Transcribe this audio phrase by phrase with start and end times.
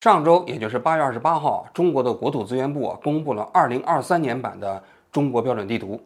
[0.00, 6.00] 上周，也就是八月二十八号，中国的国土资源部啊公布了二零二三年版的中国标准地图。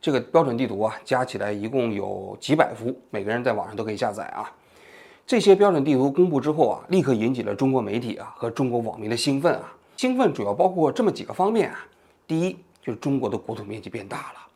[0.00, 4.48] 这个标准地图啊，加起来一共有几百幅，每个人在网上都可以下载啊。
[5.26, 9.74] 这些标准地图公布之后啊，立刻引起了中国媒体啊和中国网民的兴奋啊。
[9.96, 11.84] 兴奋主要包括这么几个方面啊。
[12.28, 14.46] 第一，就是中国的国土面积变大了。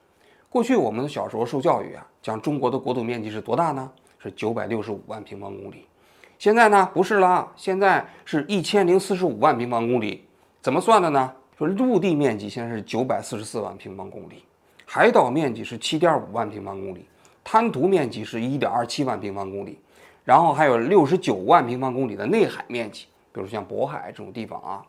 [0.49, 3.91] 过去我们的小时候受教育啊，讲中国的国土面积是多大呢？
[4.21, 5.85] 是九百六十五万平方公里。
[6.45, 10.27] 现在呢不是了，现在是一千零四十五万平方公里，
[10.61, 11.33] 怎么算的呢？
[11.57, 14.45] 说陆地面积现在是九百四十四万平方公里，
[14.85, 17.09] 海岛面积是七点五万平方公里，
[17.43, 19.79] 滩涂面积是一点二七万平方公里，
[20.23, 24.85] 然后还有六十九万平方公里的内海面积，比如像渤海这种地方啊，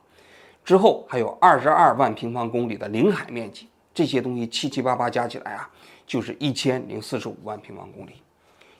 [0.65, 5.69] 之后还有二十二万平方公里的领海面积，这些东西七七八八加起来啊，
[6.05, 8.11] 就是一千零四十五万平方公里。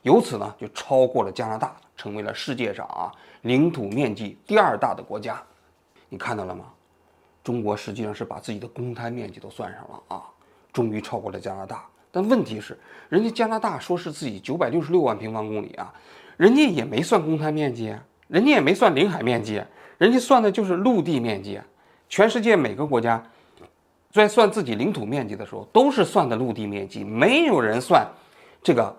[0.05, 5.41] 由此呢，就超过了加拿大，成为了世界上啊领土面积第二大的国家。
[6.09, 6.65] 你看到了吗？
[7.43, 10.21] 中国实际上是把自己的公摊面积都算上了啊，
[10.71, 11.83] 终于超过了加拿大。
[12.11, 12.77] 但问题是，
[13.09, 15.91] 人家加拿大说是自己九百六十六万平方公里啊，
[16.37, 17.95] 人家也没算公摊面积，
[18.27, 19.59] 人家也没算领海面积，
[19.97, 21.59] 人家算的就是陆地面积。
[22.09, 23.23] 全世界每个国家
[24.11, 28.07] 在算自己领土面积的时候，都是算的陆地面积，没有人算
[28.61, 28.95] 这个。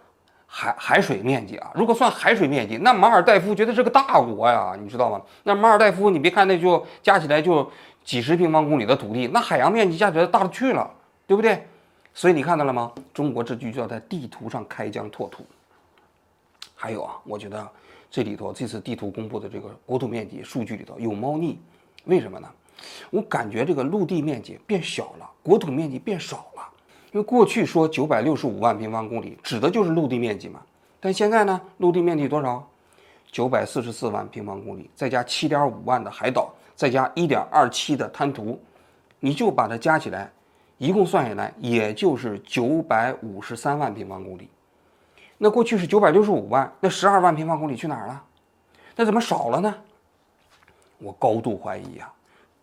[0.47, 5.21] 海海水面积啊，如果算海水面积，那马尔代夫绝对是个大国呀，你知道吗？
[5.43, 7.71] 那马尔代夫，你别看那就加起来就
[8.05, 10.91] 几十平方公里的土地，那海洋面积加起来大了去了，
[11.27, 11.67] 对不对？
[12.15, 12.93] 所以你看到了吗？
[13.13, 15.45] 中国这就叫在地图上开疆拓土。
[16.75, 17.69] 还有啊，我觉得
[18.11, 21.59] 这里头这次地图公布的这个国土面积数据里头有猫腻，
[22.05, 22.49] 为什么呢？
[23.11, 26.63] 我感觉这个陆地面积变小了，国土面积变少了。
[27.13, 30.61] 因为过去说九百六十五万平方公里，指的就是陆地面积嘛。
[31.01, 32.67] 但现在呢，陆地面积多少？
[33.31, 38.59] 九百四十四万平方公里，再加七点五万的海岛，再加一点二七的滩涂，
[39.21, 40.31] 你就把它加起来，
[40.79, 44.49] 一共算下来也就是九百五十三万平方公里。
[45.39, 48.23] 那过去是九百六十五万，那十二万平方公里去哪儿了？
[48.95, 49.75] 那怎么少了呢？
[50.99, 52.11] 我高度怀疑呀。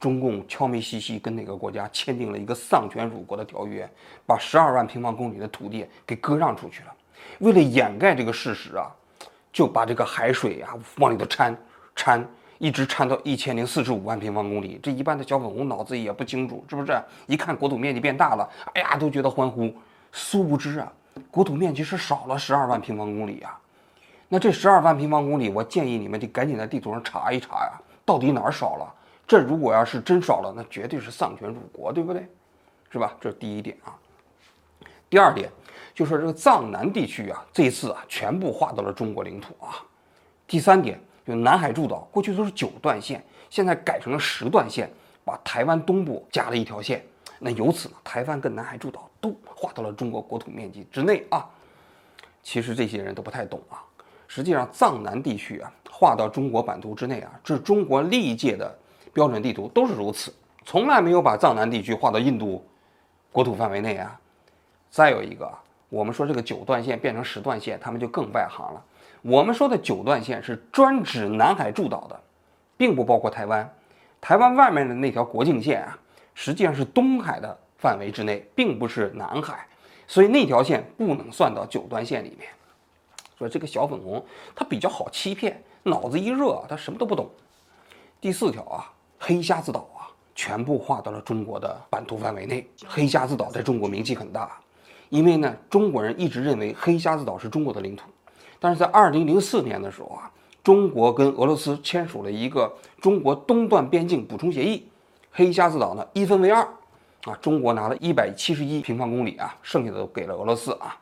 [0.04, 3.90] 中共悄咪兮兮跟哪个国家签订了一个丧权辱国的条约，
[4.26, 6.94] 把十二万平方公里的土地给割让出去了。
[7.40, 8.92] 为了掩盖这个事实啊，
[9.54, 11.58] 就把这个海水啊往里头掺
[11.96, 12.28] 掺，
[12.58, 14.78] 一直掺到一千零四十五万平方公里。
[14.84, 17.02] 这一般的小粉红脑子也不清楚，是不是？
[17.26, 19.74] 一看国土面积变大了，哎呀，都觉得欢呼。
[20.12, 20.92] 殊不知啊，
[21.32, 23.58] 国土面积是少了十二万平方公里啊。
[24.28, 28.94] 那这十二万平方公里，我建议你们得赶紧在地图上查一查呀，到底哪儿少了？
[29.26, 32.28] 这如果要是真少了，那绝对是丧权辱国，对不对？
[32.92, 33.16] 是吧？
[33.20, 33.98] 这是第一点啊。
[35.10, 35.50] 第二点，
[35.96, 39.84] 就说这个藏南地区啊，这一次啊，全部划到了中国领土啊。
[40.46, 44.92] 第三点，就南海诸岛，过去都是九段线，现在改成了十段线，
[45.24, 47.04] 把台湾东部加了一条线。
[47.40, 51.50] 那由此呢，台湾跟南海诸岛都划到了中国国土面积之内啊。
[52.44, 53.82] 其实这些人都不太懂啊。
[54.28, 58.80] 实际上，藏南地区啊，划到中国版图之内啊，是中国历届的。
[59.14, 60.34] 标准地图都是如此，
[60.66, 62.66] 从来没有把藏南地区划到印度
[63.32, 64.20] 国土范围内啊。
[64.90, 65.52] 再有一个，
[65.90, 68.84] 我们说这个九段线变成十段线，他们就更外行了。
[69.22, 72.20] 我们说的九段线是专指南海诸岛的，
[72.78, 73.68] 并不包括台湾。
[74.20, 75.98] 台湾外面的那条国境线啊，
[76.34, 79.68] 实际上是东海的范围之内，并不是南海，
[80.08, 82.50] 所以那条线不能算到九段线里面。
[83.38, 84.24] 说这个小粉红
[84.56, 87.30] 他比较好欺骗，脑子一热他什么都不懂。
[88.22, 88.93] 第四条啊。
[89.26, 92.68] 黑瞎子岛啊，全部划到了中国的版图范围内。
[92.86, 94.52] 黑瞎子岛在中国名气很大，
[95.08, 98.04] 因为呢，中国人一直认为黑瞎子岛是中国的领土。
[98.60, 100.30] 但是在二零零四年的时候啊，
[100.62, 102.70] 中国跟俄罗斯签署了一个
[103.00, 104.86] 中国东段边境补充协议，
[105.32, 106.62] 黑瞎子岛呢一分为二，
[107.24, 111.00] 啊，中国拿了一百七十一平方公里啊，剩下的都给了俄罗斯啊。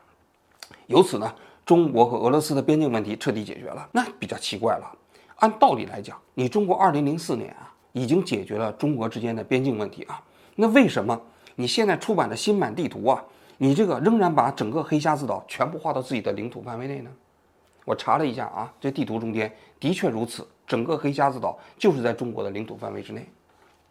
[0.86, 1.34] 由此呢，
[1.66, 3.90] 中国和俄罗斯的边境问题彻底解决了。
[3.92, 4.96] 那比较奇怪了，
[5.38, 7.70] 按道理来讲，你中国二零零四年啊。
[7.94, 10.22] 已经解决了中国之间的边境问题啊，
[10.56, 11.20] 那为什么
[11.56, 13.24] 你现在出版的新版地图啊，
[13.58, 17.12] 你这个仍然把整个黑瞎子岛全部划到自己的领土范围内呢？
[17.84, 23.28] 我查了一下啊，这地图中间的确如此，整个黑瞎子岛就是在中国的领土范围之内。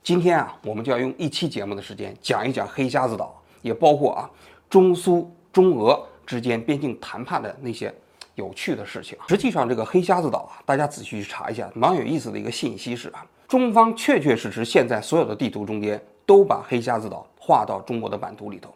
[0.03, 4.31] 今天啊，我们就要用一期节目的时间讲一讲黑瞎子岛，也包括啊
[4.70, 7.93] 中苏、中俄之间边境谈判的那些
[8.37, 9.19] 有趣的事情。
[9.29, 13.26] 实际上，这个黑瞎子岛啊，大家仔细去查一下，蛮有意思的一个信息是啊。
[13.50, 18.73] 中方确确实实现在所有的地图中间都把黑瞎子岛划到中国的版图里头，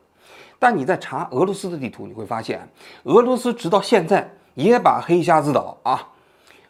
[0.59, 2.69] 但你在查俄罗斯的地图，你会发现，
[3.05, 6.09] 俄罗斯直到现在也把黑瞎子岛啊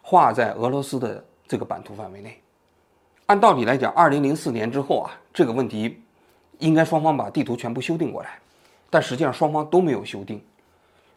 [0.03, 2.39] 划在俄罗斯的这个版图范围内。
[3.25, 5.99] 按道理来讲，二零零四年之后啊，这个问题
[6.59, 8.39] 应该双方把地图全部修订过来，
[8.91, 10.39] 但实际上双方都没有修订。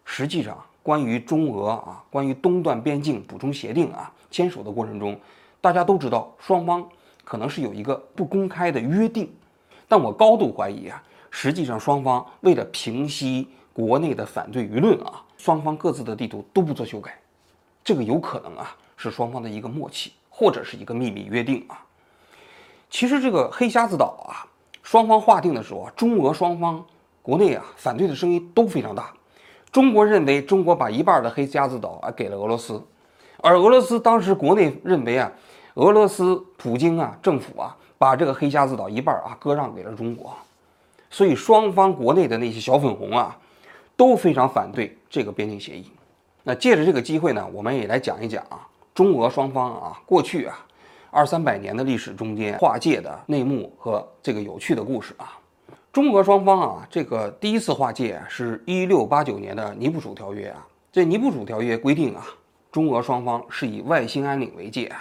[0.06, 5.20] 实际上，关于中俄啊，关于东段边境补充协定啊，签署的过程中，
[5.60, 6.88] 大家都知道双方
[7.24, 9.30] 可能是有一个不公开的约定，
[9.88, 17.20] 但我高度怀疑啊，实际上双方为了平息国内的反对舆论啊，双方各自的地图都不做修改，
[17.84, 21.84] 这个有可能啊是双方的一个默契，或者是一个秘密约定啊。
[22.90, 24.48] 其实这个黑瞎子岛啊，
[24.82, 26.84] 双方划定的时候啊，中俄双方
[27.22, 29.14] 国内啊反对的声音都非常大。
[29.70, 32.82] 中国认为中国把一半的黑瞎子岛啊给了俄罗斯，
[33.42, 35.30] 而俄罗斯当时国内认为啊，
[35.78, 40.36] 俄罗斯普京啊政府啊把这个黑瞎子岛一半啊割让给了中国，
[41.12, 43.38] 所以双方国内的那些小粉红啊
[43.96, 45.92] 都非常反对这个边境协议。
[46.42, 50.66] 那借着这个机会呢，我们也来讲一讲啊，中俄双方啊过去啊。
[51.12, 55.38] 二三百年的历史中间，划界的内幕和这个有趣的故事啊，
[55.94, 60.66] 中俄双方啊，这个第一次划界是一六八九年的尼布楚条约啊。
[60.92, 62.26] 这尼布楚条约规定啊，
[62.72, 64.92] 中俄双方是以外兴安岭为界，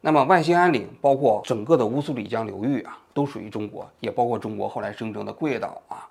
[0.00, 6.08] 那么外兴安岭包括整个的乌苏里江流域啊，都属于中国，也包括中国后来生成的库页岛啊。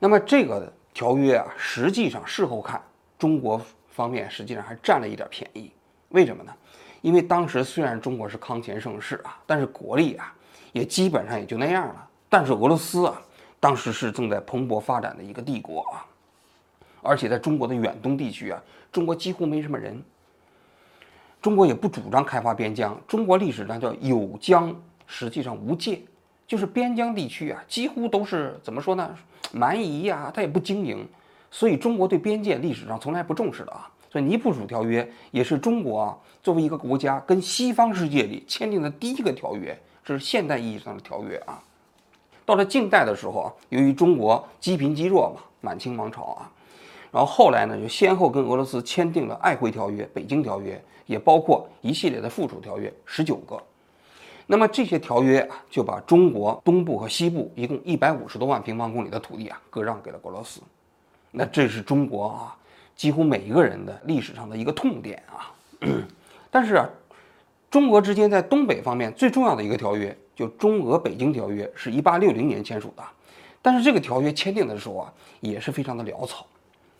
[0.00, 2.82] 那么这个条约啊，实际上事后看，
[3.16, 5.70] 中国方面实际上还占了一点便宜，
[6.08, 6.52] 为什么呢？
[7.00, 10.34] 因为当时虽然中国是康乾盛世啊，但是国力啊
[10.72, 12.08] 也基本上也就那样了。
[12.28, 13.22] 但是俄罗斯啊，
[13.60, 16.04] 当时是正在蓬勃发展的一个帝国啊，
[17.00, 18.60] 而且在中国的远东地区啊，
[18.90, 20.02] 中国几乎没什么人。
[21.40, 24.74] 中国也不主张开发边疆，中国历史上叫有疆，
[25.06, 26.00] 实际上无界，
[26.46, 29.14] 就是边疆地区啊，几乎都是怎么说呢，
[29.52, 31.06] 蛮夷呀，他也不经营，
[31.50, 33.88] 所以中国对边界历史上从来不重视的啊。
[34.10, 41.62] 所以尼布楚条约也是中国啊作为一个国家跟西方世界里签订的第一个条约，这是现代意义上的条约啊。
[42.46, 46.50] 到了近代的时候啊，由于中国积贫积弱嘛，满清王朝啊，
[47.12, 50.74] 然后后来呢就先后跟俄罗斯签订了《爱会条约》《北京条约》，
[51.08, 53.60] 也包括一系列的附属条约，十九个。
[54.46, 60.60] 那么这些条约啊，就把中国东部和西部一共一百五十多万平方公里的土地啊，割让给了俄罗斯。
[61.32, 62.54] 那这是中国啊。
[62.94, 65.54] 几乎每一个人的历史上的一个痛点啊，
[66.50, 66.90] 但是啊，
[67.70, 73.02] 中俄之间在东北方面最重要的一个条约，就中俄北京条约，是一八六零年签署的。
[73.62, 76.44] 但是这个条约签订的时候啊，也是非常的潦草。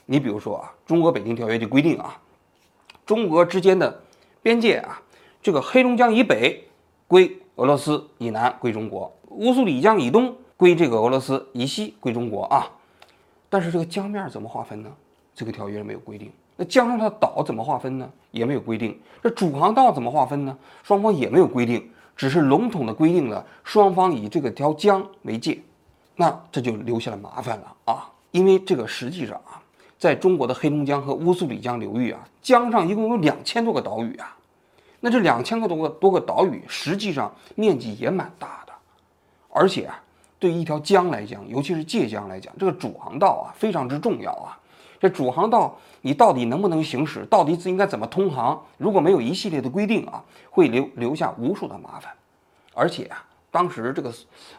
[0.07, 2.17] 你比如说啊，中俄北京条约就规定啊，
[3.09, 4.03] 中俄之间的
[4.43, 5.01] 边界啊，
[5.41, 6.69] 这个黑龙江以北
[7.07, 12.71] 归俄罗斯，以南归中国；乌苏里江以东归这个俄罗斯，以西归中国啊。
[13.49, 14.93] 但是这个江面怎么划分呢？
[15.35, 18.07] 这个条约没有规定，那江上的岛怎么划分呢？
[18.31, 19.01] 也没有规定。
[19.23, 20.55] 这主航道怎么划分呢？
[20.83, 25.59] 双方也没有规定，只是笼统的规定了双方以这个条江为界。
[26.15, 28.13] 那这就留下了麻烦了啊！
[28.33, 29.63] 因为这个实际上啊，
[29.99, 34.37] 在中国的黑龙江和乌苏里江流域啊，江上一共有两千多个岛屿啊。
[35.01, 38.73] 那这两千个多个多个岛屿，实际上面积也蛮大的，
[39.51, 40.01] 而且啊，
[40.39, 44.59] 对于一条江来讲，尤其是界江来讲，这个主航道啊非常之重要啊。
[45.01, 47.25] 这主航道你到底能不能行驶？
[47.31, 48.61] 到底应该怎么通航？
[48.77, 52.13] 如果没有一系列的规定啊，会留留下无数的麻烦。
[52.75, 54.13] 而且啊，当时这个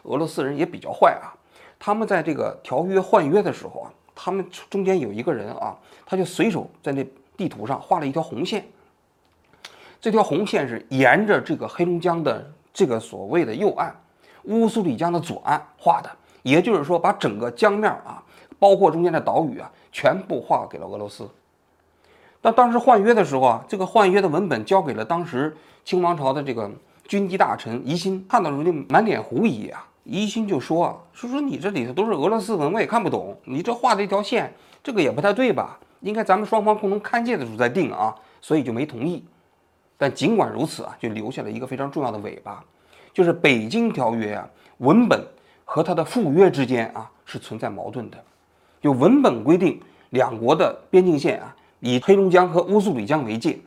[0.04, 1.36] 俄罗斯人也比较坏啊，
[1.78, 5.74] 他们在这个条约换约的时候啊，他们中间有一个人啊，
[6.04, 7.06] 他就随手在那
[7.38, 8.62] 地图上画了一条红线。
[9.98, 13.94] 这条红线是沿着这个黑龙江的这个所谓的右岸，
[14.42, 16.10] 乌苏里江的左岸画的，
[16.42, 18.22] 也就是说把整个江面啊。
[18.58, 21.26] 包括中间的岛屿啊，全部划给了俄罗斯。
[22.42, 26.70] 但当时换约的时候啊，这个换约的文本交给了当时清王朝的这个
[27.08, 29.86] 军机大臣疑心，看到时候就满脸狐疑啊。
[30.04, 34.52] 疑心就说啊，说说你这里头都是俄罗斯文，我也看不懂，你这画的一条线，
[34.82, 35.78] 这个也不太对吧？
[36.00, 39.22] 应该咱们双方共同勘界的时候再定啊，所以就没同意。
[39.98, 42.64] 但尽管如此啊，就留下了一个非常重要的尾巴，
[43.12, 45.22] 就是北京条约啊文本
[45.64, 48.16] 和它的附约之间啊是存在矛盾的。
[48.80, 49.78] 就文本规定，
[50.08, 53.58] 两国的边境线啊，以黑龙江和乌苏里江为界。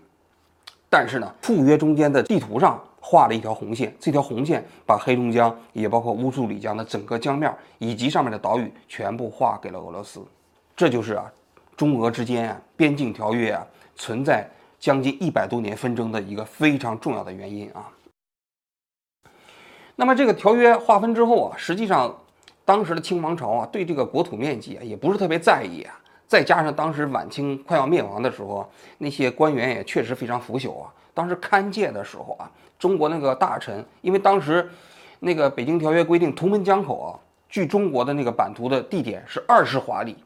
[0.89, 10.25] 但是呢，附约中间的地图上画了一条红线，这条红线把黑龙江也包括乌苏里江的整个江面以及上面的岛屿全部划给了俄罗斯。
[10.73, 11.29] 这就是啊，
[11.75, 13.67] 中俄之间啊边境条约啊
[13.97, 17.91] 存在将近一百多年纷争的一个非常重要的原因啊。
[19.97, 22.15] 那么这个条约划分之后啊，实际上。
[22.65, 25.99] 当时的清王朝啊，对这个国土面积啊也不是特别在意啊。
[26.25, 28.65] 再加上当时晚清快要灭亡的时候，
[28.99, 34.69] 那些官员也确实非常腐朽啊，当时勘界的时候啊，中国那个大臣，因为当时
[35.19, 37.09] 那个北京条约规定图们江口啊，
[37.47, 40.17] 距中国的那个版图的地点是二十华里，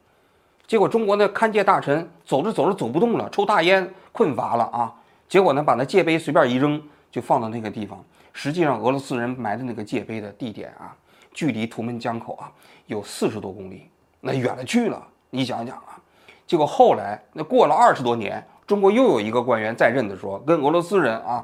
[0.66, 4.94] 结果中国那勘界大臣走着走着走不动了，抽大烟困乏了啊，
[5.28, 8.04] 结果呢把那界碑随便一扔，就放到那个地方。
[8.32, 10.96] 实际上俄罗斯人埋的那个界碑的地点啊，
[11.34, 12.52] 距离图们江口啊
[12.86, 13.90] 有四十多公里，
[14.22, 15.06] 那远了去了。
[15.30, 16.00] 你想想啊，
[16.46, 18.42] 结果后来那过了二十多年。
[18.68, 21.44] 中国又有一个官员在任的时候，跟俄罗斯人啊，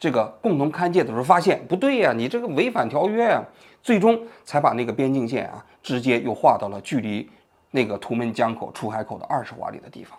[0.00, 3.44] 这个共同勘界的时候，发现不对呀，你这个违反条约呀，
[3.82, 7.28] 最终才把那个边境线啊，直接又划到了距离
[7.70, 10.18] 那个图们江口出海口的二十华里的地方。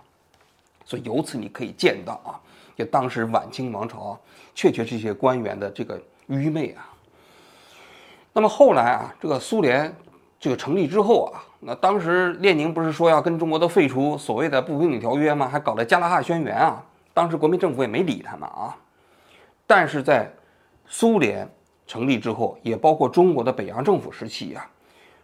[0.86, 2.39] 所以由此你可以见到啊，
[2.77, 4.19] 就当时晚清王朝啊
[4.53, 6.88] 确确这些官员的这个愚昧啊。
[8.31, 9.91] 那么后来啊，这个苏联
[10.39, 11.41] 这个成立之后啊。
[11.65, 15.48] 那当时列宁不是说要跟中国都废除所谓的不平等条约吗？
[15.48, 16.84] 还搞了加拉哈宣言啊！
[17.13, 18.75] 当时国民政府也没理他们啊。
[19.65, 20.29] 但是在
[20.86, 21.50] 苏联
[21.88, 24.70] 成立之后，也包括中国的北洋政府时期啊，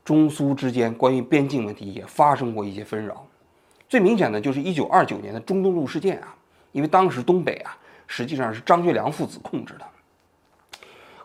[0.06, 3.26] 中苏之间关于边境问题也发生过一些纷扰。
[3.90, 6.34] 最明显的就是一九二九年的中东路事件啊，
[6.72, 7.76] 因为当时东北啊
[8.08, 9.86] 实际上是张学良父子控制的。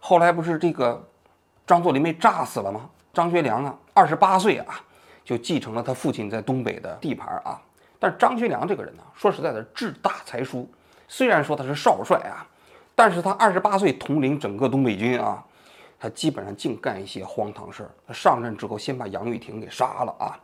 [0.01, 1.07] 后来不是这个
[1.67, 2.91] 张作霖被炸死了吗？
[3.13, 4.81] 张学良啊，二十八岁啊。
[5.25, 7.61] 就继承了他父亲在东北的地盘啊，
[7.99, 10.69] 但是张学良这个人呢，说实在的，志大才疏。
[11.09, 12.47] 虽然说他是少帅啊，
[12.95, 15.43] 但是他二十八岁统领整个东北军啊，
[15.99, 17.91] 他基本上净干一些荒唐事儿。
[18.07, 20.37] 他上任之后，先把杨玉婷给杀了啊，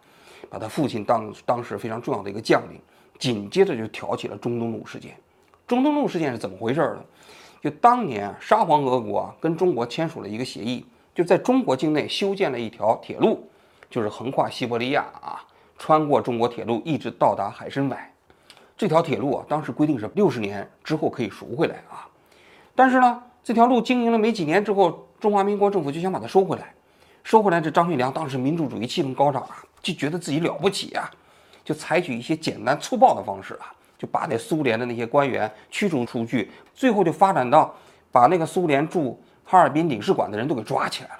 [0.48, 2.80] 把他父亲当当时非常重要的一个将领，
[3.18, 5.14] 紧接着就挑起了中东路事件。
[5.66, 7.04] 中东路事件是怎么回事呢？
[7.62, 13.46] 就当年，沙皇俄国啊跟中国签署了一个协议，就在中国境内修建了一条铁路。
[13.90, 15.42] 就是横跨西伯利亚啊，
[15.76, 18.14] 穿过中国铁路，一直到达海参崴。
[18.76, 22.08] 这条铁路啊，当时规定是六十年之后可以赎回来啊。
[22.74, 26.72] 但是呢，这条路经营了没几年之后，中华民国政府就想把它收回来。
[27.24, 31.10] 收回来，这张学良当时民主主义气氛高涨啊，就觉得自己了不起啊，
[31.62, 37.74] 就采取一些简单粗暴的方式啊，就把那苏联的那些官员驱逐出去，最后就发展到
[38.10, 41.19] 把那个苏联驻哈尔滨领事馆的人都给抓起来了。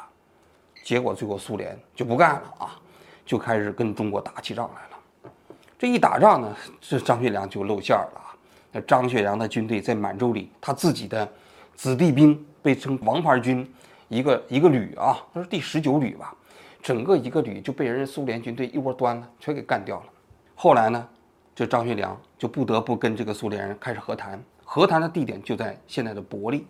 [0.83, 2.81] 结果最后苏联就不干了啊，
[3.25, 5.33] 就开始跟中国打起仗来了。
[5.79, 8.37] 这一打仗呢，这张学良就露馅了啊。
[8.73, 11.29] 那张学良的军队在满洲里，他自己的
[11.75, 13.69] 子弟兵被称王牌军，
[14.09, 16.35] 一个一个旅啊，那是第十九旅吧，
[16.83, 20.07] 整个一个旅就被人苏联军队一窝端了，全给干掉了。
[20.55, 21.09] 后来呢，
[21.55, 26.67] 这张学良就不得不跟这个苏联人开始和谈，和谈的地点就在现在的伯利，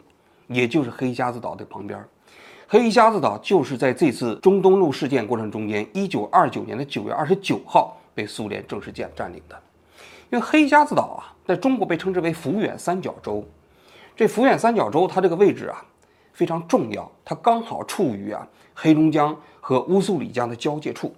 [0.47, 2.03] 也就是黑瞎子岛的旁边。
[2.73, 9.61] 黑瞎子岛就是在这次中东路事件过程中间，一九二九年的九月二十九号被苏联正式占占领的。
[10.31, 13.45] 因为黑瞎子岛啊，在中国被称之为抚远三角洲。
[14.15, 15.85] 这抚远三角洲它这个位置啊
[16.33, 21.13] 非常重要，它刚好处于啊黑龙江和乌苏里江的交界处。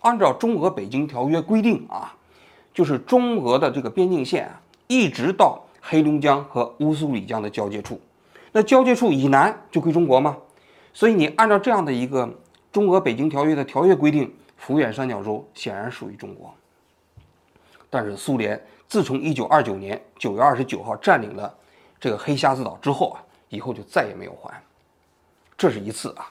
[0.00, 2.12] 按照中俄北京条约规定啊，
[2.74, 8.00] 就是中俄的这个边境线啊，一直到黑龙江和乌苏里江的交界处。
[8.50, 10.36] 那交界处以南就归中国吗？
[10.92, 12.28] 所以你按照这样的一个
[12.72, 16.54] 中俄北京条约的条约规定，抚远三角洲显然属于中国。
[17.88, 21.52] 但是苏联自从一九二九年九月二十九号占领了
[21.98, 24.62] 这个黑瞎子岛之后啊，以后就再也没有还。
[25.56, 26.30] 这是一次啊，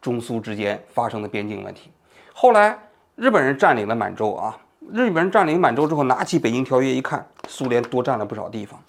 [0.00, 1.90] 中苏之间发生的边境问题。
[2.32, 2.78] 后来
[3.16, 4.58] 日本人占领了满洲啊，
[4.92, 8.80] 日本人占领满洲之后，拿起北京条约一看，苏联多占了不少地方。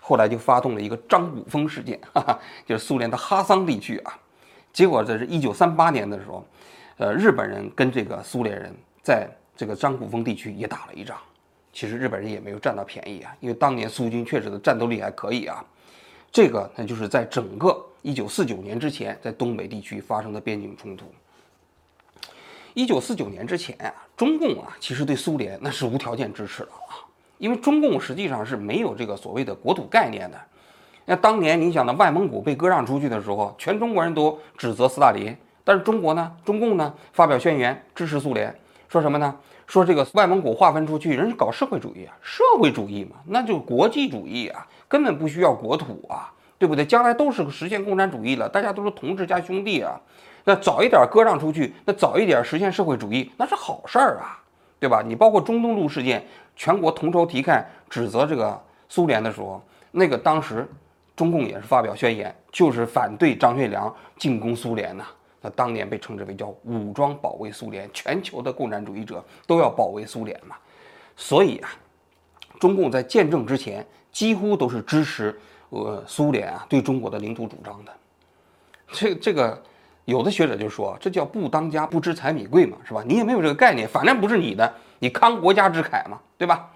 [0.00, 4.18] 后来就发动了一个张古峰事件，哈哈，就是苏联的哈桑地区啊。
[4.72, 6.46] 结果这是一九三八年的时候，
[6.98, 8.72] 呃，日本人跟这个苏联人
[9.02, 11.16] 在这个张古峰地区也打了一仗。
[11.72, 15.64] 其实日本人也没有占到便宜啊，因为当年苏军确实的战斗力还可以啊。
[16.30, 21.06] 这个那就是在整个一九四九年之前，在东北地区发生的边境冲突。
[22.74, 27.02] 一九四九年之前啊，中共啊其实对苏联那是无条件支持的啊，
[27.38, 30.40] 因为中共实际上是没有这个所谓的国土概念的。
[31.10, 35.34] 那当年你想的外蒙古被割让出去的时候，全中国人都指责斯大林，
[35.64, 38.54] 但是中国呢，中共呢发表宣言支持苏联，
[38.90, 39.34] 说什么呢？
[39.66, 46.84] 说这个外蒙古划分出去，人是搞社会主义啊，社会主义嘛，那就国际主义啊，根本不需要国土啊，对不对？
[46.84, 49.98] 将来都是实现共产主义了，大家都是同志加兄弟啊，
[50.44, 54.38] 那早一点割让出去，那早一点实现社会主义，那是好事儿啊，
[54.78, 55.02] 对吧？
[55.02, 56.22] 你包括中东路事件，
[56.54, 60.68] 全国同仇敌忾，指责这个苏联的时候，那个当时。
[61.18, 65.04] 中共也是发表宣言，就是反对张学良进攻苏联呐。
[65.40, 70.54] 那当年被称之为叫武装保卫苏联，全球的共产主义者都要保卫苏联嘛。
[71.16, 71.70] 所以啊，
[72.60, 75.36] 中共在建政之前几乎都是支持
[75.70, 77.92] 呃苏联啊对中国的领土主张的。
[78.92, 79.60] 这这个
[80.04, 83.02] 有的学者就说，这叫不当家不知柴米贵嘛，是吧？
[83.04, 86.70] 你也没有这个概念，反正不是你的，你慷国家之慨嘛，对吧？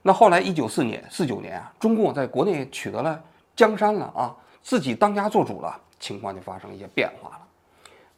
[0.00, 3.22] 那后来一九四年四九年啊，中共在国内取得了
[3.56, 7.40] 江山了啊，自己当家做主了，情况就发生一些变化了。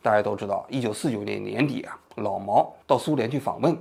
[0.02, 3.76] 大家都知道，一九四九年年底啊，老毛到苏联去访问。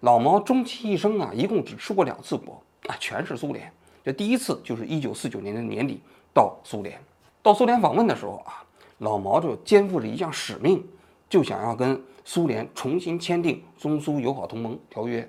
[0.00, 3.70] 老毛终其一生啊，一共只出过两次国啊，全是苏联。
[4.04, 6.00] 这第一次就是一九四九年的年底
[6.32, 6.98] 到苏联，
[7.42, 8.62] 到苏联访问的时候啊，
[8.98, 10.84] 老毛就肩负着一项使命，
[11.28, 15.28] 就想要跟苏联重新签订中苏友好同盟条约，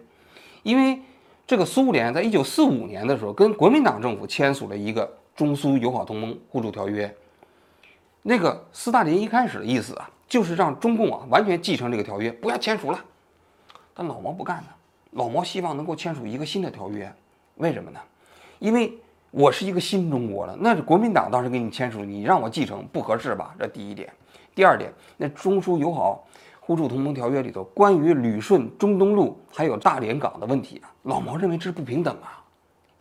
[0.64, 1.02] 因为
[1.48, 7.16] 这个苏联在一九四五年的时候跟国民党政府签署了一个中苏友好同盟互助条约，
[8.24, 13.00] 那个斯大林一开始的意思啊，就是让中共啊完全继承这个条约，不要签署了。
[13.94, 14.68] 但老毛不干呢，
[15.12, 17.14] 老毛希望能够签署一个新的条约，
[17.58, 18.00] 为什么呢？
[18.58, 18.98] 因为
[19.30, 23.54] 我是一个新中国了，那是国民党当时给你签署，你让我继承不合适吧？
[23.60, 24.12] 这第一点。
[24.56, 26.26] 第二点，那中苏友好
[26.60, 32.37] 互助同盟条约里头关于旅顺中东路还有大连港的问题啊，老毛认为这是不平等啊，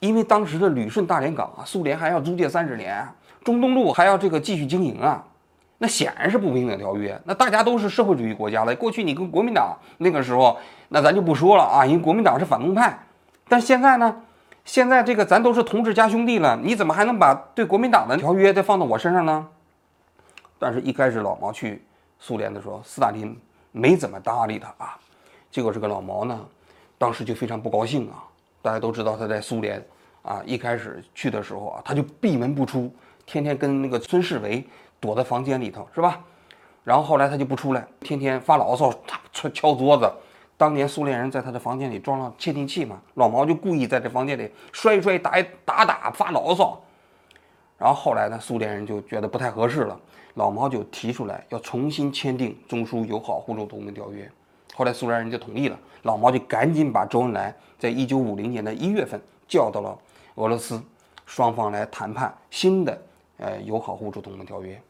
[0.00, 3.06] 因为当时的旅顺大连港啊，苏联还要租借三十年，
[3.42, 5.24] 中东路还要这个继续经营啊。
[5.78, 7.20] 那显然是不平等条约。
[7.24, 12.98] 那大家都是社会主义国家了，过去你跟国民党那个时候，那咱就不说了啊，因为国民党是反动派。
[13.48, 14.22] 但现在呢，
[14.64, 19.46] 现在这个咱都是同志加兄弟了，你怎么还能把对国民党的条约再放到我身上呢？
[20.58, 21.84] 但是，一开始老毛去
[22.18, 23.38] 苏联的时候，斯大林
[23.72, 24.96] 没怎么搭理他啊。
[25.50, 26.40] 结果这个老毛呢，
[26.96, 28.24] 当时就非常不高兴啊。
[28.66, 29.80] 大家都知道他在苏联
[30.22, 32.92] 啊，一开始去的时候啊，他就闭门不出，
[33.24, 34.64] 天天跟那个孙世维。
[34.98, 36.18] 躲在房间里头是吧？
[36.82, 38.90] 然后后来他就不出来，天天发牢骚，
[39.30, 40.10] 敲敲桌子。
[40.56, 45.32] 当年苏联人在他的房间里装了窃听器嘛，老毛就故意在这房间里摔摔打
[45.66, 46.82] 打打发牢骚。
[47.76, 50.00] 然后后来呢，苏联人就觉得不太合适了，
[50.34, 54.28] 老毛就提出来要重新签订中苏友好互助同盟条约。
[54.76, 59.98] 后来苏联人就同意了，老毛就赶紧把周恩来在一九五零年的一月份叫到了
[60.34, 60.78] 俄罗斯，
[61.24, 63.02] 双方来谈判新的。
[63.38, 64.80] 呃，友好互助同盟条约，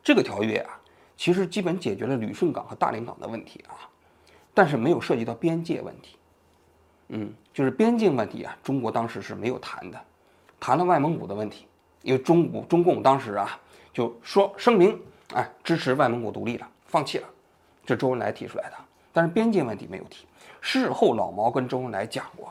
[0.00, 0.78] 这个条约啊，
[1.16, 3.74] 其实基本解决了旅顺港和大连港的问题啊，
[4.54, 6.16] 但是没有涉及到边界问题。
[7.08, 10.00] 嗯，就是边境问题啊，中国当时是没有谈的，
[10.60, 11.66] 谈了外蒙古的问题，
[12.02, 13.60] 因为中国中共当时啊
[13.92, 14.96] 就说声明，
[15.34, 17.28] 哎，支持外蒙古独立了，放弃了，
[17.86, 18.76] 这周恩来提出来的，
[19.12, 20.26] 但是边界问题没有提。
[20.60, 22.50] 事后老毛跟周恩来讲过，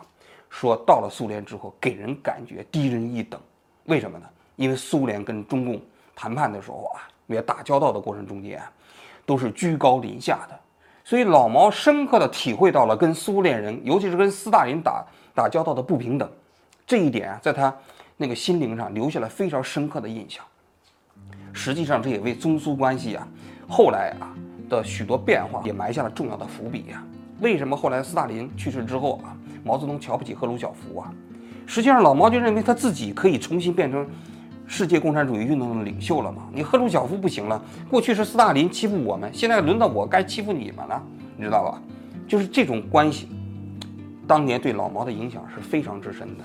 [0.50, 3.40] 说到了苏联之后，给人感觉低人一等，
[3.84, 4.26] 为什么呢？
[4.56, 5.82] 因为苏联跟中共
[6.16, 8.64] 谈判的时候啊，也打交道的过程中间，
[9.26, 10.58] 都是居高临下的，
[11.04, 16.30] 所以老毛深刻的体会到了跟苏联人，尤其是跟斯大林打打交道的不平等，
[16.88, 17.76] 这一点啊，在他
[18.16, 20.42] 那个心灵上留下了非常深刻的印象。
[21.52, 23.28] 实际上，这也为中苏关系啊
[23.68, 24.32] 后来啊
[24.70, 27.04] 的许多变化也埋下了重要的伏笔呀。
[27.42, 31.14] 为什么后来斯大林去世之后啊，毛泽东瞧不起赫鲁晓夫啊？
[31.66, 34.08] 实际上，老毛就认为他自己可以重新变成。
[34.68, 36.50] 世界共产主义运动的领袖了嘛？
[36.52, 41.00] 你赫鲁晓夫不行了，过去是斯大林欺负我们，现在轮到我该欺负你们了，
[41.38, 41.80] 你知道吧？
[42.28, 43.30] 就是这种关系，
[44.26, 46.44] 当年对老毛的影响是非常之深的。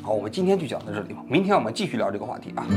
[0.00, 2.64] 好，我们今天就讲到这里吧，明天我们继续聊这个话题啊。